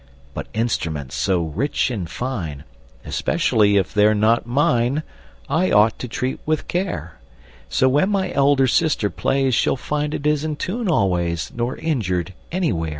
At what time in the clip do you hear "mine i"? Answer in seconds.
4.47-5.69